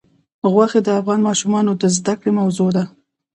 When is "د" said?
0.83-0.87, 1.81-1.83